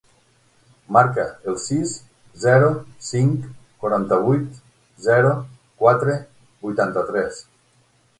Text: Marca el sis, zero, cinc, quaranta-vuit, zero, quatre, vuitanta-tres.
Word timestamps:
Marca 0.95 1.25
el 1.51 1.57
sis, 1.65 1.91
zero, 2.43 2.71
cinc, 3.07 3.43
quaranta-vuit, 3.83 4.47
zero, 5.09 5.35
quatre, 5.83 6.17
vuitanta-tres. 6.69 7.45